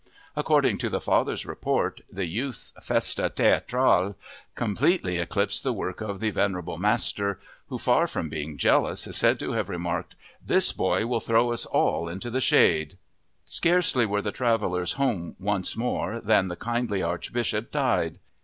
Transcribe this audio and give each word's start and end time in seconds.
According 0.35 0.79
to 0.79 0.89
the 0.89 0.99
father's 0.99 1.45
report, 1.45 2.01
the 2.11 2.25
youth's 2.25 2.73
festa 2.81 3.29
teatrale 3.29 4.15
completely 4.55 5.19
eclipsed 5.19 5.63
the 5.63 5.73
work 5.73 6.01
of 6.01 6.19
the 6.19 6.31
venerable 6.31 6.79
master 6.79 7.39
who, 7.67 7.77
far 7.77 8.07
from 8.07 8.27
being 8.27 8.57
jealous, 8.57 9.05
is 9.05 9.15
said 9.15 9.37
to 9.41 9.51
have 9.51 9.69
remarked, 9.69 10.15
"This 10.43 10.71
boy 10.73 11.05
will 11.05 11.19
throw 11.19 11.51
us 11.51 11.67
all 11.67 12.09
into 12.09 12.31
the 12.31 12.41
shade." 12.41 12.97
Scarcely 13.45 14.07
were 14.07 14.23
the 14.23 14.31
travelers 14.31 14.93
home 14.93 15.35
once 15.39 15.77
more 15.77 16.19
than 16.19 16.47
the 16.47 16.55
kindly 16.55 17.03
Archbishop 17.03 17.69
died. 17.71 18.17